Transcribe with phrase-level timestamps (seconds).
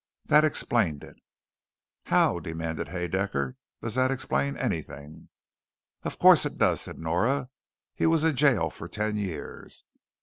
[0.25, 1.15] That explained it."
[2.05, 5.29] "How?" demanded Haedaecker, "does that explain anything?"
[6.01, 7.51] "Of course it does," said Nora.
[7.93, 9.83] "He was in jail for ten years.